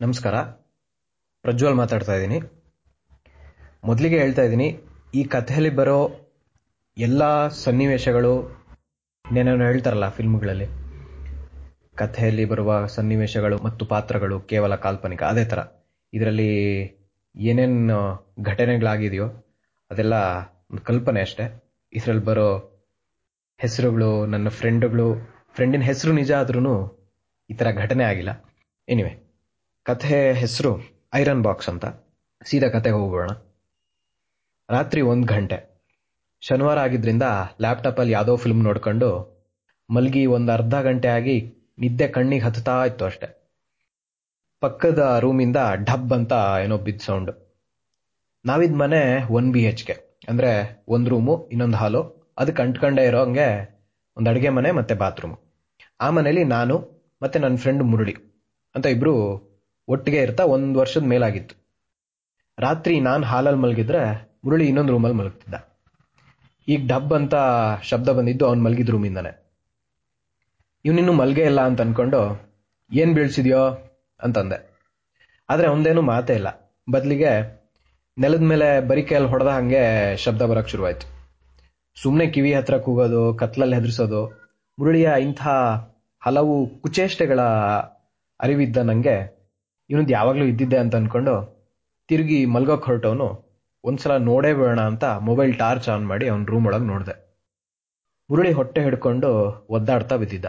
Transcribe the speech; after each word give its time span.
ನಮಸ್ಕಾರ. 0.00 0.36
ಪ್ರಜ್ವಲ್ 1.44 1.74
ಮಾತಾಡ್ತಾ 1.80 2.14
ಇದ್ದೀನಿ. 2.18 2.38
ಮೊದಲಿಗೆ 3.88 4.16
ಹೇಳ್ತಾ 4.22 4.42
ಇದ್ದೀನಿ, 4.46 4.68
ಈ 5.18 5.22
ಕಥೆಯಲ್ಲಿ 5.34 5.72
ಬರೋ 5.80 5.96
ಎಲ್ಲ 6.96 7.22
ಸನ್ನಿವೇಶಗಳು 7.64 8.32
ಇನ್ನೇನೇನೋ 9.24 9.66
ಹೇಳ್ತಾರಲ್ಲ 9.70 10.08
ಫಿಲ್ಮ್ಗಳಲ್ಲಿ, 10.18 10.68
ಕಥೆಯಲ್ಲಿ 12.02 12.44
ಬರುವ 12.54 12.78
ಸನ್ನಿವೇಶಗಳು 12.96 13.58
ಮತ್ತು 13.66 13.86
ಪಾತ್ರಗಳು 13.92 14.38
ಕೇವಲ 14.52 14.80
ಕಾಲ್ಪನಿಕ, 14.86 15.22
ಅದೇ 15.32 15.44
ಥರ. 15.52 15.60
ಇದರಲ್ಲಿ 16.12 16.50
ಏನೇನು 17.34 18.00
ಘಟನೆಗಳಾಗಿದೆಯೋ, 18.50 19.28
ಅದೆಲ್ಲ 19.90 20.14
ಒಂದು 20.70 20.82
ಕಲ್ಪನೆ 20.90 21.22
ಅಷ್ಟೇ. 21.28 21.46
ಇದರಲ್ಲಿ 21.92 22.26
ಬರೋ 22.32 22.50
ಹೆಸರುಗಳು, 23.60 24.12
ನನ್ನ 24.26 24.48
ಫ್ರೆಂಡುಗಳು 24.60 25.08
ಫ್ರೆಂಡಿನ 25.56 25.84
ಹೆಸರು 25.92 26.14
ನಿಜ 26.22 26.32
ಆದ್ರೂ 26.42 26.76
ಈ 27.50 27.56
ಥರ 27.60 27.70
ಘಟನೆ 27.84 28.04
ಆಗಿಲ್ಲ. 28.12 28.32
ಎನಿವೆ 28.88 29.12
ಕಥೆ 29.90 30.32
ಹೆಸರು 30.32 30.70
ಐರನ್ 31.14 31.42
ಬಾಕ್ಸ್ 31.42 31.68
ಅಂತ. 31.68 31.86
ಸೀದಾ 32.46 32.68
ಕತೆ 32.68 32.90
ಹೋಗೋಣ 32.90 33.30
ರಾತ್ರಿ 34.68 35.00
ಒಂದು 35.00 35.26
ಗಂಟೆ. 35.26 35.58
ಶನಿವಾರ 36.42 36.78
ಆಗಿದ್ರಿಂದ 36.78 37.22
ಲ್ಯಾಪ್ಟಾಪಲ್ಲಿ 37.60 38.12
ಯಾವುದೋ 38.12 38.36
ಫಿಲ್ಮ್ 38.36 38.62
ನೋಡ್ಕೊಂಡು 38.64 39.08
ಮಲಗಿ 39.90 40.26
ಒಂದು 40.26 40.52
ಅರ್ಧ 40.52 40.74
ಗಂಟೆ 40.74 41.08
ಆಗಿ 41.08 41.36
ನಿದ್ದೆ 41.78 42.08
ಕಣ್ಣಿಗೆ 42.08 42.44
ಹತ್ತುತ್ತಾ 42.44 42.84
ಇತ್ತು 42.84 43.04
ಅಷ್ಟೆ. 43.04 43.28
ಪಕ್ಕದ 44.62 45.18
ರೂಮಿಂದ 45.18 45.56
ಢಬ್ 45.84 46.12
ಅಂತ 46.12 46.32
ಏನೋ 46.64 46.78
ಬಿದ್ದ 46.78 47.00
ಸೌಂಡ್ 47.00 47.32
ನಾವಿದ್ 48.44 48.74
ಮನೆ 48.74 49.02
ಒನ್ 49.30 49.52
ಬಿ 49.52 49.64
ಎಚ್ 49.64 49.84
ಕೆ 49.86 49.96
ಅಂದ್ರೆ 50.28 50.50
ಒಂದು 50.88 51.10
ರೂಮು 51.10 51.48
ಇನ್ನೊಂದು 51.52 51.76
ಹಾಲು 51.76 52.02
ಅದಕ್ಕೆ 52.38 52.62
ಅಂಟ್ಕೊಂಡೇ 52.62 53.04
ಇರೋ 53.06 53.24
ಹಂಗೆ 53.24 53.48
ಒಂದು 54.16 54.30
ಅಡುಗೆ 54.30 54.48
ಮನೆ 54.48 54.70
ಮತ್ತೆ 54.70 54.94
ಬಾತ್ರೂಮು 54.94 55.36
ಆ 56.00 56.10
ಮನೇಲಿ 56.10 56.44
ನಾನು 56.44 56.76
ಮತ್ತೆ 57.22 57.38
ನನ್ನ 57.38 57.56
ಫ್ರೆಂಡ್ 57.56 57.82
ಮುರುಳಿ 57.82 58.14
ಅಂತ 58.74 58.86
ಇಬ್ರು 58.86 59.14
ಒಟ್ಟಿಗೆ 59.88 60.22
ಇರ್ತಾ 60.22 60.44
ಒಂದು 60.44 60.78
ವರ್ಷದ 60.78 61.02
ಮೇಲಾಗಿತ್ತು. 61.02 61.54
ರಾತ್ರಿ 62.58 63.00
ನಾನು 63.00 63.24
ಹಾಲಲ್ಲಿ 63.24 63.60
ಮಲಗಿದ್ರೆ 63.60 64.30
ಮುರಳಿ 64.44 64.66
ಇನ್ನೊಂದು 64.66 64.92
ರೂಮಲ್ಲಿ 64.92 65.16
ಮಲಗ್ತಿದ್ದ. 65.16 65.54
ಈಗ 66.68 66.90
ಡಬ್ 66.96 67.12
ಅಂತ 67.12 67.34
ಶಬ್ದ 67.82 68.08
ಬಂದಿದ್ದು 68.08 68.46
ಅವ್ನು 68.46 68.62
ಮಲಗಿದ 68.62 68.88
ರೂಮಿಂದಾನೆ 68.88 69.50
ಇವನಿನ್ನೂ 70.84 71.12
ಮಲ್ಗೆ 71.12 71.42
ಇಲ್ಲ 71.42 71.60
ಅಂತ 71.60 71.80
ಅನ್ಕೊಂಡು, 71.80 72.50
ಏನ್ 72.92 73.14
ಬೀಳ್ಸಿದ್ಯೋ? 73.14 73.92
ಅಂತಂದೆ. 74.22 74.70
ಆದ್ರೆ 75.50 75.68
ಒಂದೇನು 75.68 76.02
ಮಾತೇ 76.02 76.34
ಇಲ್ಲ. 76.34 76.72
ಬದಲಿಗೆ 76.90 77.60
ನೆಲದ 78.18 78.40
ಮೇಲೆ 78.40 78.88
ಬರಿಕೆಯಲ್ಲಿ 78.88 79.28
ಹೊಡೆದ 79.28 79.46
ಹಂಗೆ 79.46 80.16
ಶಬ್ದ 80.16 80.42
ಬರಕ್ 80.42 80.68
ಶುರುವಾಯ್ತು. 80.68 81.06
ಸುಮ್ಮನೆ 82.02 82.26
ಕಿವಿ 82.26 82.54
ಹತ್ರ 82.54 82.78
ಕೂಗೋದು 82.78 83.34
ಕತ್ಲಲ್ಲಿ 83.34 83.76
ಹೆದರ್ಸೋದು, 83.76 84.26
ಮುರುಳಿಯ 84.78 85.10
ಇಂಥ 85.20 85.42
ಹಲವು 86.20 86.66
ಕುಚೇಷ್ಟೆಗಳ 86.66 87.40
ಅರಿವಿದ್ದ 88.40 88.76
ನಂಗೆ 88.76 89.39
ಇವನದ್ದು 89.90 90.12
ಯಾವಾಗಲೂ 90.12 90.44
ಇದ್ದಿದ್ದೆ 90.44 90.78
ಅಂತ 90.78 90.96
ಅನ್ಕೊಂಡು 90.96 91.60
ತಿರುಗಿ 92.08 92.46
ಮಲ್ಗೋಕ್ 92.46 92.84
ಹೊರಟವನು 92.84 93.50
ಒಂದ್ಸಲ 93.84 94.16
ನೋಡೇ 94.16 94.52
ಬೇಡ 94.52 94.80
ಅಂತ 94.80 95.04
ಮೊಬೈಲ್ 95.04 95.58
ಟಾರ್ಚ್ 95.58 95.88
ಆನ್ 95.88 96.06
ಮಾಡಿ 96.06 96.28
ಅವನ 96.28 96.44
ರೂಮ್ 96.44 96.66
ಒಳಗೆ 96.66 96.84
ನೋಡಿದೆ. 96.84 97.30
ಮುರುಳಿ 98.30 98.52
ಹೊಟ್ಟೆ 98.52 98.82
ಹಿಡ್ಕೊಂಡು 98.82 99.30
ಒದ್ದಾಡ್ತಾ 99.68 100.16
ಬಿದ್ದಿದ್ದ. 100.16 100.44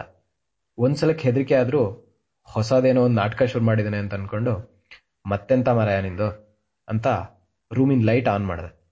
ಒಂದ್ಸಲಕ್ಕೆ 0.78 1.22
ಹೆದರಿಕೆ 1.22 1.54
ಆದರೂ 1.54 2.12
ಹೊಸದೇನೋ 2.42 3.02
ಒಂದು 3.02 3.16
ನಾಟಕ 3.16 3.42
ಶುರು 3.42 3.64
ಮಾಡಿದ್ದಾನೆ 3.64 3.96
ಅಂತ 3.96 4.14
ಅನ್ಕೊಂಡು, 4.14 4.82
ಮತ್ತೆಂತ 5.26 5.68
ಮರಯ 5.68 6.00
ನಿಂದು? 6.00 6.58
ಅಂತ 6.88 7.06
ರೂಮಿನ 7.72 8.04
ಲೈಟ್ 8.04 8.28
ಆನ್ 8.28 8.46
ಮಾಡಿದೆ. 8.46 8.82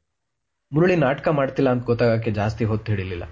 ಮುರುಳಿ 0.72 0.96
ನಾಟಕ 0.96 1.28
ಮಾಡ್ತಿಲ್ಲ 1.28 1.70
ಅಂತ 1.70 1.84
ಗೊತ್ತಾಗಕ್ಕೆ 1.84 2.30
ಜಾಸ್ತಿ 2.30 2.64
ಹೊತ್ತು 2.64 2.92
ಹಿಡಿಲಿಲ್ಲ. 2.92 3.24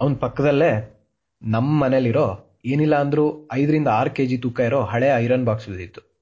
ಅವನ 0.00 0.14
ಪಕ್ಕದಲ್ಲೇ 0.14 1.00
ನಮ್ಮ 1.42 1.84
ಮನೇಲಿರೋ 1.84 2.50
ಏನಿಲ್ಲ 2.64 2.96
ಅಂದ್ರೂ 2.96 3.48
ಐದರಿಂದ 3.52 3.88
ಆರು 3.88 4.10
ಕೆ 4.10 4.26
ಜಿ 4.26 4.38
ತೂಕ 4.38 4.60
ಇರೋ 4.60 4.82
ಹಳೆ 4.82 5.08
ಐರನ್ 5.08 5.44
ಬಾಕ್ಸ್ 5.44 5.68
ಬಿದ್ದಿತ್ತು. 5.68 6.13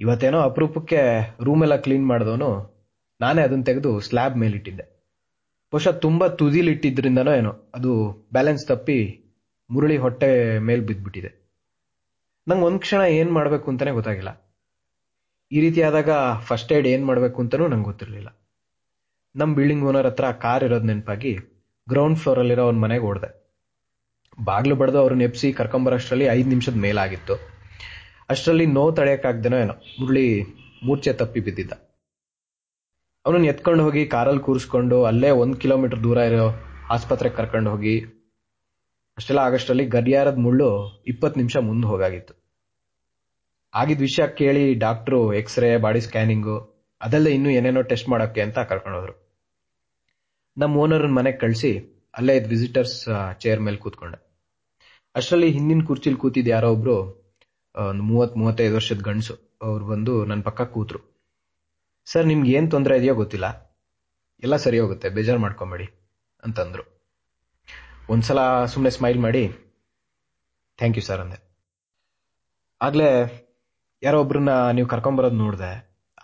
ಇವತ್ತೇನೋ 0.00 0.40
ಅಪರೂಪಕ್ಕೆ 0.40 0.98
ರೂಮ್ 1.44 1.62
ಎಲ್ಲ 1.62 1.76
ಕ್ಲೀನ್ 1.76 2.06
ಮಾಡಿದವನು, 2.06 2.78
ನಾನೇ 3.20 3.42
ಅದನ್ನ 3.42 3.62
ತೆಗೆದು 3.62 4.00
ಸ್ಲ್ಯಾಬ್ 4.00 4.36
ಮೇಲಿಟ್ಟಿದ್ದೆ. 4.36 4.82
ಬಹುಶಃ 5.72 5.90
ತುಂಬಾ 5.90 6.28
ತುದಿಲಿಟ್ಟಿದ್ರಿಂದನೋ 6.28 7.32
ಏನೋ, 7.32 7.72
ಅದು 7.74 8.12
ಬ್ಯಾಲೆನ್ಸ್ 8.32 8.66
ತಪ್ಪಿ 8.66 9.24
ಮುರಳಿ 9.70 9.96
ಹೊಟ್ಟೆ 9.96 10.58
ಮೇಲೆ 10.58 10.80
ಬಿದ್ದ್ಬಿಟ್ಟಿದೆ 10.80 11.48
ನಂಗೆ 12.48 12.64
ಒಂದ್ 12.64 12.80
ಕ್ಷಣ 12.80 13.00
ಏನ್ 13.00 13.32
ಮಾಡ್ಬೇಕು 13.32 13.70
ಅಂತಾನೆ 13.70 13.90
ಗೊತ್ತಾಗಿಲ್ಲ. 13.90 14.54
ಈ 15.52 15.60
ರೀತಿ 15.60 15.82
ಆದಾಗ 15.82 16.10
ಫಸ್ಟ್ 16.40 16.72
ಏಡ್ 16.72 16.86
ಏನ್ 16.86 17.06
ಮಾಡ್ಬೇಕು 17.06 17.42
ಅಂತಾನೂ 17.42 17.68
ನಂಗೆ 17.68 17.84
ಗೊತ್ತಿರಲಿಲ್ಲ. 17.84 18.28
ನಮ್ಮ 19.36 19.54
ಬಿಲ್ಡಿಂಗ್ 19.54 19.84
ಓನರ್ 19.84 20.06
ಹತ್ರ 20.06 20.30
ಕಾರ್ 20.30 20.64
ಇರೋದ್ 20.64 20.86
ನೆನಪಾಗಿ 20.86 21.38
ಗ್ರೌಂಡ್ 21.88 22.18
ಫ್ಲೋರ್ 22.18 22.38
ಅಲ್ಲಿರೋ 22.38 22.62
ಅವ್ನ 22.62 22.78
ಮನೆಗೆ 22.78 23.04
ಓಡ್ದೆ. 23.04 23.58
ಬಾಗ್ಲು 24.44 24.76
ಬಡ್ದು 24.76 24.98
ಅವ್ರನ್ನ 24.98 25.22
ಎಪ್ಸಿ 25.22 25.52
ಕರ್ಕೊಂಬರೋಷ್ಟರಲ್ಲಿ 25.52 26.24
ಐದು 26.24 26.48
ನಿಮಿಷದ 26.48 26.74
ಮೇಲಾಗಿತ್ತು. 26.74 27.57
ಅಷ್ಟರಲ್ಲಿ 28.28 28.66
ನೋವು 28.66 28.92
ತಡೆಯಕ್ಕಾಗ್ದೇನೋ 28.92 29.56
ಏನೋ. 29.56 29.74
ಮುರಳಿ 30.00 30.24
ಮೂರ್ಛೆ 30.86 31.12
ತಪ್ಪಿ 31.12 31.40
ಬಿದ್ದಿದ್ದ. 31.40 31.72
ಅವನನ್ನ 33.26 33.46
ಎತ್ಕೊಂಡು 33.46 33.82
ಹೋಗಿ 33.84 34.06
ಕಾರಲ್ಲಿ 34.06 34.42
ಕೂರಿಸ್ಕೊಂಡು 34.42 35.04
ಅಲ್ಲೇ 35.04 35.30
ಒಂದ್ 35.42 35.56
ಕಿಲೋಮೀಟರ್ 35.56 36.02
ದೂರ 36.02 36.18
ಇರೋ 36.30 36.46
ಆಸ್ಪತ್ರೆಗೆ 36.90 37.34
ಕರ್ಕೊಂಡು 37.34 37.70
ಹೋಗಿ, 37.70 37.94
ಅಷ್ಟೆಲ್ಲ 39.18 39.40
ಆಗಷ್ಟರಲ್ಲಿ 39.40 39.86
ಗರಿಯಾರದ 39.86 40.38
ಮುಳ್ಳು 40.38 40.68
ಇಪ್ಪತ್ತು 41.06 41.40
ನಿಮಿಷ 41.40 41.56
ಮುಂದೆ 41.68 41.86
ಹೋಗಾಗಿತ್ತು. 41.86 42.34
ಆಗಿದ್ 43.74 44.00
ವಿಷಯ 44.00 44.24
ಕೇಳಿ 44.40 44.74
ಡಾಕ್ಟ್ರು 44.74 45.20
ಎಕ್ಸ್ರೇ, 45.34 45.76
ಬಾಡಿ 45.76 46.00
ಸ್ಕ್ಯಾನಿಂಗು 46.00 46.56
ಅದೆಲ್ಲ 47.00 47.28
ಇನ್ನೂ 47.28 47.50
ಏನೇನೋ 47.50 47.82
ಟೆಸ್ಟ್ 47.82 48.08
ಮಾಡೋಕ್ಕೆ 48.08 48.40
ಅಂತ 48.40 48.58
ಕರ್ಕೊಂಡೋದ್ರು 48.58 49.14
ನಮ್ಮ 50.56 50.76
ಓನರ್ 50.76 51.06
ಮನೆಗೆ 51.18 51.38
ಕಳಿಸಿ 51.38 51.70
ಅಲ್ಲೇ 52.14 52.36
ಇದ್ 52.36 52.48
ವಿಸಿಟರ್ಸ್ 52.48 52.96
ಚೇರ್ 53.40 53.60
ಮೇಲೆ 53.60 53.76
ಕೂತ್ಕೊಂಡೆ. 53.76 54.18
ಅಷ್ಟರಲ್ಲಿ 55.14 55.50
ಹಿಂದಿನ 55.50 55.82
ಕುರ್ಚಿಲಿ 55.86 56.16
ಕೂತಿದ್ದ 56.16 56.48
ಯಾರೋ 56.48 56.70
ಒಬ್ರು 56.72 56.96
ಒಂದು 57.78 58.02
ಮೂವತ್ 58.02 58.36
ಮೂವತ್ತೈದು 58.36 58.74
ವರ್ಷದ 58.74 59.00
ಗಂಡಸು 59.00 59.56
ಅವ್ರು 59.62 59.86
ಬಂದು 59.86 60.24
ನನ್ನ 60.24 60.42
ಪಕ್ಕ 60.42 60.60
ಕೂತ್ರು. 60.60 61.00
ಸರ್, 62.06 62.26
ನಿಮ್ಗೆ 62.26 62.52
ಏನು 62.52 62.70
ತೊಂದರೆ 62.70 62.96
ಇದೆಯೋ 62.96 63.14
ಗೊತ್ತಿಲ್ಲ. 63.14 63.46
ಎಲ್ಲ 64.42 64.56
ಸರಿ 64.56 64.78
ಹೋಗುತ್ತೆ, 64.78 65.08
ಬೇಜಾರು 65.08 65.38
ಮಾಡ್ಕೊಂಬೇಡಿ, 65.38 65.86
ಅಂತಂದ್ರು. 66.42 66.84
ಒಂದ್ಸಲ 68.10 68.64
ಸುಮ್ಮನೆ 68.64 68.90
ಸ್ಮೈಲ್ 68.90 69.18
ಮಾಡಿ, 69.18 69.48
ಥ್ಯಾಂಕ್ 70.78 70.98
ಯು 70.98 71.02
ಸರ್, 71.02 71.20
ಅಂದೆ. 71.20 71.38
ಆಗ್ಲೇ 72.80 73.08
ಯಾರೋ 74.02 74.20
ಒಬ್ರನ್ನ 74.20 74.70
ನೀವು 74.70 74.88
ಕರ್ಕೊಂಬರೋದು 74.88 75.34
ನೋಡಿದೆ 75.34 75.70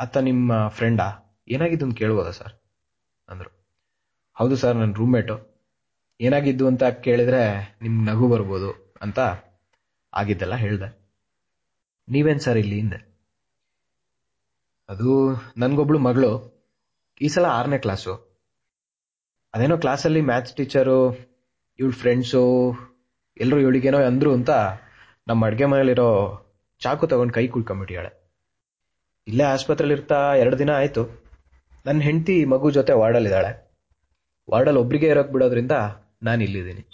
ಆತ 0.00 0.16
ನಿಮ್ಮ 0.16 0.68
ಫ್ರೆಂಡಾ? 0.68 1.38
ಏನಾಗಿದ್ದು 1.48 1.86
ಅಂತ 1.86 1.96
ಕೇಳ್ಬೋದಾ 1.98 2.30
ಸರ್? 2.30 2.52
ಅಂದರು. 3.28 3.50
ಹೌದು 4.36 4.56
ಸರ್ 4.56 4.76
ನನ್ನ 4.76 4.94
ರೂಮ್ಮೇಟು. 4.94 5.36
ಏನಾಗಿದ್ದು 6.20 6.66
ಅಂತ 6.66 6.84
ಕೇಳಿದ್ರೆ 6.84 7.42
ನಿಮ್ಗೆ 7.82 8.04
ನಗು 8.10 8.28
ಬರ್ಬೋದು 8.28 8.96
ಅಂತ 9.02 9.20
ಆಗಿದ್ದೆಲ್ಲ 10.12 10.54
ಹೇಳ್ದೆ. 10.54 11.03
ನೀವೇನ್ 12.08 12.40
ಸರ್ 12.40 12.58
ಇಲ್ಲಿ 12.58 12.76
ಹಿಂದೆ? 12.76 13.14
ಅದು 14.88 15.42
ನನ್ಗೊಬ್ಳು 15.56 15.98
ಮಗಳು. 15.98 16.30
ಈ 17.20 17.28
ಸಲ 17.28 17.44
ಆರನೇ 17.44 17.78
ಕ್ಲಾಸು. 17.78 18.14
ಅದೇನೋ 19.54 19.76
ಕ್ಲಾಸಲ್ಲಿ 19.76 20.20
ಮ್ಯಾಥ್ಸ್ 20.20 20.54
ಟೀಚರು, 20.54 21.16
ಇವಳ 21.78 21.90
ಫ್ರೆಂಡ್ಸು 21.90 22.72
ಎಲ್ಲರೂ 23.36 23.60
ಇವಳಿಗೇನೋ 23.60 23.98
ಅಂದ್ರು 23.98 24.32
ಅಂತ 24.32 24.50
ನಮ್ಮ 25.28 25.46
ಅಡುಗೆ 25.46 25.64
ಮನೇಲಿರೋ 25.64 26.08
ಚಾಕು 26.80 27.06
ತಗೊಂಡು 27.06 27.34
ಕೈ 27.34 27.48
ಕುಳ್ಕೊಂಬಿಟ್ಟಿಯಾಳೆ 27.48 28.32
ಇಲ್ಲೇ 29.26 29.44
ಆಸ್ಪತ್ರೆಯಲ್ಲಿ 29.44 30.00
ಇರ್ತಾ 30.00 30.34
ಎರಡು 30.34 30.58
ದಿನ 30.58 30.70
ಆಯ್ತು. 30.70 31.24
ನನ್ನ 31.86 32.00
ಹೆಂಡತಿ 32.00 32.44
ಮಗು 32.44 32.70
ಜೊತೆ 32.70 32.92
ವಾರ್ಡಲ್ಲಿದ್ದಾಳೆ 32.92 33.80
ವಾರ್ಡಲ್ಲಿ 34.50 34.80
ಒಬ್ರಿಗೆ 34.80 35.06
ಇರೋಕೆ 35.06 35.32
ಬಿಡೋದ್ರಿಂದ 35.32 35.72
ನಾನು 36.22 36.42
ಇಲ್ಲಿದ್ದೀನಿ. 36.42 36.84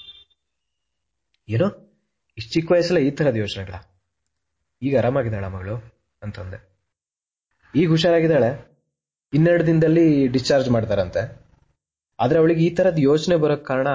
ಏನೋ? 1.48 1.68
ಇಷ್ಟು 2.38 2.52
ಚಿಕ್ಕ 2.52 2.72
ವಯಸ್ಸಲ್ಲೇ 2.72 3.06
ಈ 3.06 3.10
ಥರದ 3.10 3.36
ಯೋಚನೆಗಳ? 3.36 3.74
ಈಗ 4.82 4.98
ಆರಾಮಾಗಿದ್ದಾಳ 4.98 5.46
ಮಗಳು? 5.46 5.94
ಅಂತಂದೆ. 6.22 6.78
ಈಗ 7.74 7.88
ಹುಷಾರಾಗಿದ್ದಾಳೆ? 7.88 8.68
ಇನ್ನೆರಡು 9.34 9.66
ದಿನದಲ್ಲಿ 9.66 10.26
ಡಿಸ್ಚಾರ್ಜ್ 10.26 10.70
ಮಾಡ್ತಾರಂತೆ. 10.70 11.46
ಆದ್ರೆ 12.20 12.38
ಅವಳಿಗೆ 12.38 12.64
ಈ 12.64 12.70
ತರದ 12.70 12.94
ಯೋಚನೆ 12.98 13.36
ಬರೋಕ್ 13.36 13.64
ಕಾರಣ 13.64 13.88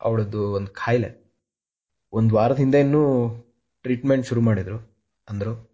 ಅವಳದ್ದು 0.00 0.52
ಒಂದು 0.52 0.66
ಕಾಯಿಲೆ 0.66 1.36
ಒಂದು 2.12 2.34
ವಾರದ 2.34 2.56
ಹಿಂದೆ 2.56 2.80
ಇನ್ನೂ 2.80 3.28
ಟ್ರೀಟ್ಮೆಂಟ್ 3.82 4.26
ಶುರು 4.26 4.40
ಮಾಡಿದ್ರು. 4.40 4.98
ಅಂದ್ರು, 5.28 5.70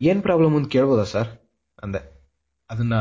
ಏನ್ 0.00 0.22
ಪ್ರಾಬ್ಲಮ್ 0.22 0.56
ಅಂತ 0.56 0.68
ಕೇಳ್ಬೋದಾ 0.72 1.04
ಸರ್? 1.04 1.28
ಅಂದೆ. 1.82 2.28
ಅದನ್ನ 2.70 2.94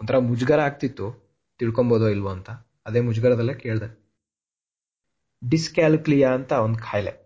ಒಂಥರ 0.00 0.18
ಮುಜುಗರ 0.18 0.60
ಆಗ್ತಿತ್ತು. 0.60 1.24
ತಿಳ್ಕೊಬೋದೋ 1.58 2.08
ಇಲ್ವೋ 2.08 2.28
ಅಂತ. 2.28 2.50
ಅದೇ 2.86 3.00
ಮುಜುಗರದಲ್ಲೇ 3.00 3.54
ಕೇಳ್ದೆ. 3.54 4.04
ಡಿಸ್ಕ್ಯಾಲ್ಕ್ಲಿಯಾ 5.50 6.34
ಅಂತ 6.34 6.52
ಒಂದು 6.52 6.78
ಕಾಯಿಲೆ 6.78 7.23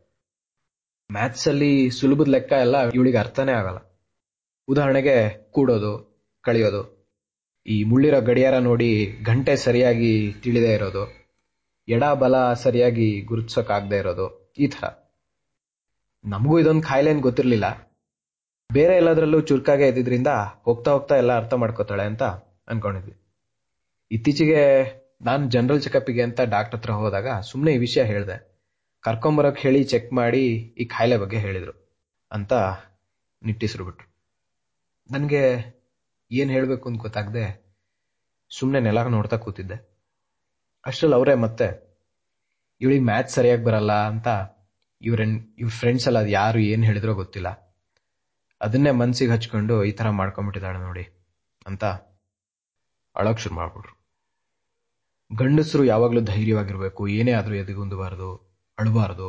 ಮ್ಯಾಥ್ಸ್ 1.10 1.48
ಅಲ್ಲಿ 1.48 1.90
ಸುಲಭದ 1.90 2.28
ಲೆಕ್ಕ 2.28 2.52
ಎಲ್ಲ 2.52 2.90
ಇವಳಿಗೆ 2.90 3.16
ಅರ್ಥನೇ 3.16 3.52
ಆಗಲ್ಲ. 3.52 3.78
ಉದಾಹರಣೆಗೆ 4.68 5.14
ಕೂಡೋದು, 5.50 5.92
ಕಳಿಯೋದು. 6.44 6.82
ಈ 7.66 7.84
ಮುಳ್ಳಿರೋ 7.84 8.20
ಗಡಿಯಾರ 8.20 8.58
ನೋಡಿ 8.58 9.06
ಗಂಟೆ 9.26 9.56
ಸರಿಯಾಗಿ 9.56 10.32
ತಿಳಿದೇ 10.32 10.74
ಇರೋದು. 10.74 11.04
ಎಡ 11.88 12.04
ಬಲ 12.04 12.52
ಸರಿಯಾಗಿ 12.52 13.20
ಗುರುತಿಸೋಕ್ 13.20 13.70
ಆಗದೆ 13.70 13.98
ಇರೋದು. 13.98 14.54
ಈ 14.58 14.66
ತರ 14.66 14.84
ನಮಗೂ 16.24 16.58
ಇದೊಂದು 16.58 16.82
ಕಾಯಿಲೆನ್ 16.82 17.20
ಗೊತ್ತಿರ್ಲಿಲ್ಲ. 17.20 17.64
ಬೇರೆ 18.72 18.96
ಎಲ್ಲದರಲ್ಲೂ 18.96 19.40
ಚುರುಕಾಗೆ 19.40 19.88
ಇದ್ದಿದ್ರಿಂದ 19.88 20.26
ಹೋಗ್ತಾ 20.64 20.90
ಹೋಗ್ತಾ 20.90 21.16
ಎಲ್ಲ 21.16 21.36
ಅರ್ಥ 21.36 21.54
ಮಾಡ್ಕೋತಾಳೆ 21.54 22.02
ಅಂತ 22.02 22.22
ಅನ್ಕೊಂಡಿದ್ವಿ. 22.68 23.14
ಇತ್ತೀಚೆಗೆ 24.10 24.62
ನಾನು 25.22 25.50
ಜನರಲ್ 25.50 25.80
ಚೆಕಪ್ಗೆ 25.80 26.22
ಅಂತ 26.22 26.40
ಡಾಕ್ಟರ್ 26.40 26.80
ಹತ್ರ 26.80 26.90
ಹೋದಾಗ 26.92 27.40
ಸುಮ್ಮನೆ 27.40 27.72
ಈ 27.74 27.78
ವಿಷಯ 27.78 28.02
ಹೇಳಿದೆ. 28.02 28.57
ಕರ್ಕೊಂಬರಕ್ 29.04 29.58
ಹೇಳಿ 29.58 29.84
ಚೆಕ್ 29.84 30.12
ಮಾಡಿ 30.12 30.44
ಈ 30.78 30.84
ಕಾಯಿಲೆ 30.84 31.16
ಬಗ್ಗೆ 31.16 31.38
ಹೇಳಿದರು 31.38 31.74
ಅಂತ 32.32 32.52
ನಿಟ್ಟಿಸ್ರು 33.42 33.84
ಬಿಟ್ರು. 33.84 34.06
ನನಗೆ 35.10 35.42
ಏನು 36.30 36.50
ಹೇಳಬೇಕು 36.52 36.88
ಅಂತ 36.88 37.00
ಗೊತ್ತಾಗದೆ 37.00 37.44
ಸುಮ್ಮನೆ 38.50 38.80
ನೆಲ 38.80 39.02
ನೋಡ್ತಾ 39.02 39.36
ಕೂತಿದ್ದೆ. 39.36 39.76
ಅಷ್ಟರಲ್ಲಿ 40.84 41.14
ಅವರೇ 41.14 41.34
ಮತ್ತೆ, 41.34 41.68
ಇವಳಿಗೆ 42.80 43.04
ಮ್ಯಾಥ್ಸ್ 43.04 43.34
ಸರಿಯಾಗಿ 43.34 43.64
ಬರಲ್ಲ 43.64 43.92
ಅಂತ 43.92 44.28
ಇವ್ರೆನ್ 45.02 45.34
ಇವ್ರ 45.58 45.72
ಫ್ರೆಂಡ್ಸ್ 45.80 46.06
ಎಲ್ಲ 46.06 46.18
ಅದು 46.18 46.28
ಯಾರು 46.28 46.58
ಏನು 46.58 46.82
ಹೇಳಿದ್ರೋ 46.82 47.14
ಗೊತ್ತಿಲ್ಲ. 47.14 47.48
ಅದನ್ನೇ 48.60 48.90
ಮನ್ಸಿಗೆ 48.90 49.32
ಹಚ್ಕೊಂಡು 49.32 49.84
ಈ 49.84 49.92
ಥರ 49.92 50.10
ಮಾಡ್ಕೊಂಬಿಟ್ಟಿದ್ದಾಳೆ 50.10 50.78
ನೋಡಿ 50.78 51.04
ಅಂತ 51.66 51.84
ಅಳೋಕೆ 53.16 53.40
ಶುರು 53.42 53.54
ಮಾಡ್ಬಿಟ್ರು. 53.54 53.94
ಗಂಡಸರು 55.30 55.84
ಯಾವಾಗಲೂ 55.84 56.20
ಧೈರ್ಯವಾಗಿರಬೇಕು, 56.20 57.08
ಏನೇ 57.08 57.32
ಆದರೂ 57.32 57.54
ಎದೆಗುಂದಬಾರದು. 57.54 58.47
ಅಳಬಾರದು. 58.78 59.28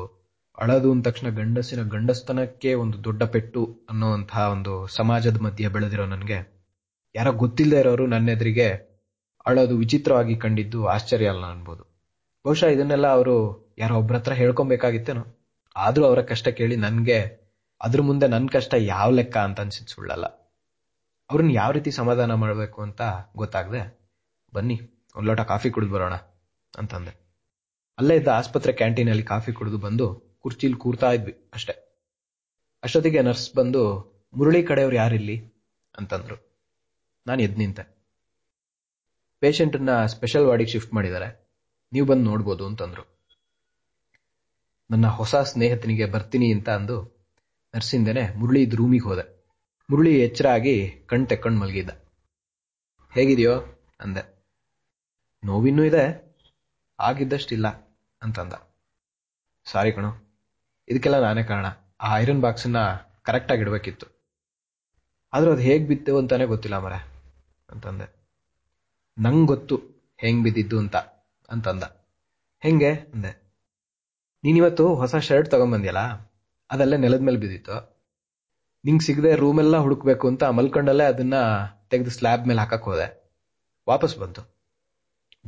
ಅಳದು 0.58 0.92
ಅಂದ 0.92 1.04
ತಕ್ಷಣ 1.04 1.30
ಗಂಡಸಿನ 1.30 1.82
ಗಂಡಸ್ತನಕ್ಕೆ 1.90 2.74
ಒಂದು 2.74 3.04
ದೊಡ್ಡ 3.04 3.24
ಪೆಟ್ಟು 3.24 3.86
ಅನ್ನುವಂತಹ 3.90 4.42
ಒಂದು 4.52 4.88
ಸಮಾಜದ 4.88 5.38
ಮಧ್ಯೆ 5.38 5.68
ಬೆಳೆದಿರೋ 5.68 6.06
ನನಗೆ. 6.06 6.40
ಯಾರೋ 7.16 7.32
ಗೊತ್ತಿಲ್ಲದೆ 7.34 7.80
ಇರೋರು 7.80 8.08
ನನ್ನ 8.08 8.30
ಎದುರಿಗೆ 8.30 8.68
ಅಳೋದು 9.46 9.78
ವಿಚಿತ್ರವಾಗಿ 9.78 10.36
ಕಂಡಿದ್ದು 10.36 10.86
ಆಶ್ಚರ್ಯ 10.86 11.28
ಅಲ್ಲ 11.28 11.46
ಅನ್ಬೋದು. 11.46 11.84
ಬಹುಶಃ 12.46 12.66
ಇದನ್ನೆಲ್ಲ 12.66 13.08
ಅವರು 13.08 13.36
ಯಾರೋ 13.78 13.96
ಒಬ್ಬರ 13.98 14.16
ಹತ್ರ 14.16 14.34
ಹೇಳ್ಕೊಬೇಕಾಗಿತ್ತೇನೋ. 14.34 15.24
ಆದ್ರೂ 15.76 16.06
ಅವರ 16.06 16.22
ಕಷ್ಟ 16.22 16.48
ಕೇಳಿ 16.50 16.76
ನನಗೆ 16.76 17.20
ಅದ್ರ 17.82 18.02
ಮುಂದೆ 18.02 18.28
ನನ್ನ 18.28 18.48
ಕಷ್ಟ 18.52 18.74
ಯಾವ 18.78 19.10
ಲೆಕ್ಕ 19.12 19.38
ಅಂತ 19.38 19.60
ಅನ್ಸಿದ್ 19.60 19.88
ಸುಳ್ಳಲ್ಲ. 19.88 20.26
ಅವ್ರನ್ನ 21.30 21.52
ಯಾವ 21.52 21.72
ರೀತಿ 21.72 21.92
ಸಮಾಧಾನ 21.92 22.34
ಮಾಡಬೇಕು 22.34 22.82
ಅಂತ 22.82 23.02
ಗೊತ್ತಾಗದೆ, 23.36 23.82
ಬನ್ನಿ 24.54 24.78
ಒಂದು 25.16 25.28
ಲೋಟ 25.28 25.42
ಕಾಫಿ 25.42 25.70
ಕುಡಿದು 25.70 25.92
ಬರೋಣ 25.92 26.16
ಅಂತಂದೆ. 26.74 27.29
ಅಲ್ಲೇ 28.00 28.16
ಇದ್ದ 28.16 28.28
ಆಸ್ಪತ್ರೆ 28.28 28.74
ಕ್ಯಾಂಟೀನಲ್ಲಿ 28.74 29.24
ಕಾಫಿ 29.24 29.52
ಕುಡಿದು 29.54 29.78
ಬಂದು 29.78 30.38
ಕುರ್ಚಿಲಿ 30.40 30.74
ಕೂರ್ತಾ 30.74 31.12
ಇದ್ವಿ 31.12 31.50
ಅಷ್ಟೇ. 31.54 31.74
ಅಷ್ಟೊತ್ತಿಗೆ 32.84 33.22
ನರ್ಸ್ 33.22 33.56
ಬಂದು, 33.56 34.04
ಮುರಳಿ 34.34 34.64
ಕಡೆಯವ್ರು 34.64 34.96
ಯಾರಿಲ್ಲಿ? 34.96 35.54
ಅಂತಂದ್ರು. 35.98 36.58
ನಾನು 37.28 37.42
ಎದ್ 37.42 37.58
ನಿಂತೆ. 37.58 37.98
ಪೇಷಂಟನ್ನ 39.40 40.06
ಸ್ಪೆಷಲ್ 40.06 40.46
ವಾರ್ಡಿಗೆ 40.46 40.72
ಶಿಫ್ಟ್ 40.72 40.94
ಮಾಡಿದ್ದಾರೆ. 40.94 41.50
ನೀವು 41.94 42.08
ಬಂದು 42.08 42.24
ನೋಡ್ಬೋದು 42.24 42.66
ಅಂತಂದ್ರು. 42.66 43.20
ನನ್ನ 44.92 45.08
ಹೊಸ 45.08 45.36
ಸ್ನೇಹಿತನಿಗೆ 45.36 46.06
ಬರ್ತೀನಿ 46.06 46.54
ಅಂತ 46.54 46.70
ಅಂದು 46.70 47.28
ನರ್ಸಿಂದೇನೆ 47.76 48.34
ಮುರಳಿ 48.36 48.70
ರೂಮಿಗೆ 48.70 49.04
ಹೋದೆ. 49.04 49.46
ಮುರಳಿ 49.90 50.22
ಎಚ್ಚರ 50.22 50.48
ಆಗಿ 50.48 50.92
ಕಣ್ 51.06 51.28
ತೆಕ್ಕೊಂಡು 51.28 51.60
ಮಲಗಿದ್ದ. 51.60 51.90
ಹೇಗಿದೆಯೋ? 53.14 53.54
ಅಂದೆ. 54.00 54.46
ನೋವಿನ್ನೂ 55.44 55.84
ಇದೆ. 55.84 56.30
ಆಗಿದ್ದಷ್ಟಿಲ್ಲ. 57.00 57.89
ಅಂತಂದ. 58.22 58.54
ಸಾರಿ 59.66 59.92
ಕಣೋ, 59.92 60.12
ಇದಕ್ಕೆಲ್ಲ 60.88 61.20
ನಾನೇ 61.20 61.44
ಕಾರಣ. 61.44 61.66
ಆ 62.02 62.18
ಐರನ್ 62.18 62.42
ಬಾಕ್ಸನ್ನ 62.42 62.78
ಕರೆಕ್ಟಾಗಿ 63.22 63.62
ಇಡಬೇಕಿತ್ತು. 63.62 64.08
ಆದ್ರೂ 65.34 65.52
ಅದು 65.52 65.62
ಹೇಗೆ 65.62 65.88
ಬಿತ್ತು 65.88 66.18
ಅಂತಾನೆ 66.18 66.46
ಗೊತ್ತಿಲ್ಲ 66.46 66.78
ಮರೆ 66.78 67.08
ಅಂತಂದೆ. 67.70 68.28
ನಂಗೆ 69.20 69.48
ಗೊತ್ತು 69.48 69.76
ಹೆಂಗೆ 70.18 70.44
ಬಿದ್ದಿದ್ದು 70.44 70.80
ಅಂತ, 70.80 70.96
ಅಂತಂದ. 71.50 71.84
ಹೆಂಗೆ? 72.60 72.92
ಅಂದೆ. 72.94 73.32
ನೀನಿವತ್ತು 74.44 74.96
ಹೊಸ 74.96 75.16
ಶರ್ಟ್ 75.16 75.52
ತಗೊಂಬಂದಿಯಲ್ಲ, 75.52 76.00
ಅದಲ್ಲೇ 76.70 76.98
ನೆಲದ 76.98 77.20
ಮೇಲೆ 77.20 77.38
ಬಿದ್ದಿತ್ತು. 77.38 78.00
ನಿಂಗೆ 78.86 79.06
ಸಿಗದೆ 79.06 79.36
ರೂಮೆಲ್ಲ 79.36 79.78
ಹುಡುಕ್ಬೇಕು 79.78 80.28
ಅಂತ 80.28 80.44
ಮಲ್ಕೊಂಡಲ್ಲೇ 80.44 81.04
ಅದನ್ನ 81.04 81.34
ತೆಗೆದು 81.90 82.10
ಸ್ಲ್ಯಾಬ್ 82.10 82.48
ಮೇಲೆ 82.48 82.60
ಹಾಕಕ್ 82.60 82.84
ಹೋದೆ. 82.84 83.32
ವಾಪಸ್ 83.90 84.18
ಬಂತು. 84.18 84.42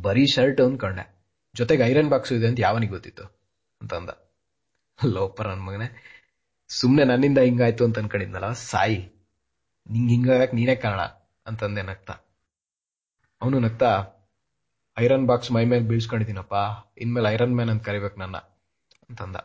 ಬರೀ 0.01 0.25
ಶರ್ಟ್ 0.25 0.61
ಅಂದ್ಕೊಂಡೆ 0.61 1.20
ಜೊತೆಗೆ 1.61 1.83
ಐರನ್ 1.83 2.09
ಬಾಕ್ಸ್ 2.09 2.33
ಇದೆ 2.33 2.47
ಅಂತ 2.47 2.59
ಯಾವನಿಗೆ 2.59 2.91
ಗೊತ್ತಿತ್ತು? 2.91 3.23
ಅಂತ 3.81 3.93
ಅಂದ. 3.93 4.09
ಲೋಪರ್ 5.05 5.47
ನನ್ 5.47 5.65
ಮಗನೆ. 5.65 5.87
ಸುಮ್ಮನೆ 6.67 7.03
ನನ್ನಿಂದ 7.03 7.37
ಹಿಂಗಾಯ್ತು 7.37 7.83
ಅಂತ 7.83 7.99
ಅನ್ಕೊಂಡಿದ್ನಲ್ಲ, 7.99 8.53
ಸಾಯಿ. 8.53 9.11
ನಿಂಗ್ 9.91 10.11
ಹಿಂಗಾಗಕ್ 10.11 10.55
ನೀನೇ 10.55 10.75
ಕಾರಣ, 10.75 10.99
ಅಂತಂದೆ 11.47 11.81
ನಗ್ತಾ. 11.81 12.13
ಅವನು 13.41 13.59
ನಗ್ತಾ, 13.59 14.07
ಐರನ್ 14.99 15.27
ಬಾಕ್ಸ್ 15.27 15.51
ಮೈ 15.51 15.65
ಮೇಲೆ 15.65 15.83
ಬೀಳ್ಸ್ಕೊಂಡಿದ್ದೀನಪ್ಪ, 15.83 16.53
ಇನ್ಮೇಲೆ 16.97 17.29
ಐರನ್ 17.29 17.55
ಮ್ಯಾನ್ 17.55 17.69
ಅಂತ 17.69 17.83
ಕರಿಬೇಕು 17.83 18.19
ನನ್ನ, 18.19 18.37
ಅಂತಂದ. 19.09 19.35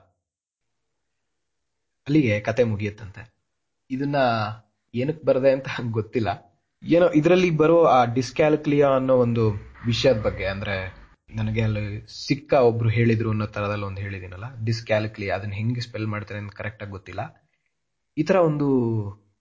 ಅಲ್ಲಿಗೆ 2.07 2.41
ಕತೆ 2.41 2.65
ಮುಗಿಯುತ್ತಂತೆ. 2.65 3.35
ಇದನ್ನ 3.91 4.17
ಏನಕ್ಕೆ 4.95 5.27
ಬರದೆ 5.27 5.53
ಅಂತ 5.53 5.67
ಗೊತ್ತಿಲ್ಲ. 5.91 6.61
ಏನೋ 6.83 7.09
ಇದರಲ್ಲಿ 7.09 7.51
ಬರೋ 7.51 7.85
ಆ 7.85 8.05
ಡಿಸ್ಕ್ಯಾಲ್ಕ್ಲಿಯಾ 8.05 8.89
ಅನ್ನೋ 8.89 9.17
ಒಂದು 9.17 9.51
ವಿಷಯದ 9.87 10.21
ಬಗ್ಗೆ, 10.21 10.47
ಅಂದ್ರೆ 10.47 11.06
ನನಗೆ 11.35 11.63
ಅಲ್ಲಿ 11.63 12.07
ಸಿಕ್ಕ 12.27 12.53
ಒಬ್ರು 12.53 12.89
ಹೇಳಿದ್ರು 12.89 13.31
ಅನ್ನೋ 13.31 13.47
ತರದಲ್ಲಿ 13.47 13.85
ಒಂದು 13.85 14.01
ಹೇಳಿದಿನಲ್ಲ 14.01 14.65
ಡಿಸ್ಕ್ಯಾಲ್ಕ್ಲಿ 14.65 15.31
ಅದನ್ನ 15.31 15.53
ಹೆಂಗೆ 15.53 15.81
ಸ್ಪೆಲ್ 15.81 16.07
ಮಾಡ್ತಾರೆ 16.07 16.41
ಅಂತ 16.41 16.53
ಕರೆಕ್ಟ್ 16.53 16.83
ಆಗಿ 16.83 16.93
ಗೊತ್ತಿಲ್ಲ. 16.93 17.51
ಈ 18.19 18.23
ತರ 18.23 18.37
ಒಂದು 18.37 18.67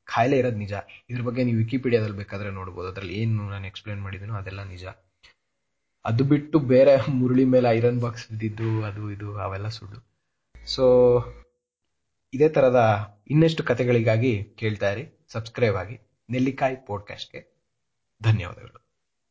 ಖಾಯಿಲೆ 0.04 0.38
ಇರೋದು 0.38 0.58
ನಿಜ. 0.58 0.74
ಇದ್ರ 1.10 1.22
ಬಗ್ಗೆ 1.22 1.44
ನೀವು 1.44 1.58
ವಿಕಿಪೀಡಿಯಾದಲ್ಲಿ 1.58 2.18
ಬೇಕಾದ್ರೆ 2.18 2.52
ನೋಡ್ಬೋದು. 2.52 2.90
ಅದ್ರಲ್ಲಿ 2.90 3.14
ಏನು 3.14 3.50
ನಾನು 3.50 3.68
ಎಕ್ಸ್ಪ್ಲೇನ್ 3.68 4.02
ಮಾಡಿದ್ದೀನೋ 4.02 4.34
ಅದೆಲ್ಲ 4.34 4.64
ನಿಜ. 4.64 4.86
ಅದು 6.06 6.24
ಬಿಟ್ಟು 6.24 6.60
ಬೇರೆ 6.60 7.12
ಮುರುಳಿ 7.12 7.46
ಮೇಲೆ 7.46 7.70
ಐರನ್ 7.70 8.02
ಬಾಕ್ಸ್ 8.02 8.30
ಬಿದ್ದಿದ್ದು, 8.30 8.84
ಅದು 8.84 9.12
ಇದು, 9.12 9.38
ಅವೆಲ್ಲ 9.38 9.68
ಸುಳ್ಳು. 9.68 10.16
ಸೊ 10.68 11.24
ಇದೇ 12.34 12.50
ತರದ 12.50 13.08
ಇನ್ನಷ್ಟು 13.30 13.64
ಕತೆಗಳಿಗಾಗಿ 13.64 14.44
ಕೇಳ್ತಾ 14.44 14.92
ಇರಿ. 14.92 15.26
ಸಬ್ಸ್ಕ್ರೈಬ್ 15.32 15.76
ಆಗಿ. 15.76 16.26
ನೆಲ್ಲಿಕಾಯಿ 16.30 16.76
ಪಾಡ್ಕಾಸ್ಟ್ಗೆ 16.76 17.56
ಧನ್ಯವಾದಗಳು. 18.24 18.85